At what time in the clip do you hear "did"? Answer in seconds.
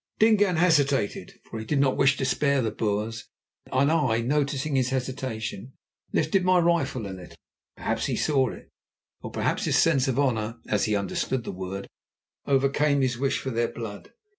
1.65-1.77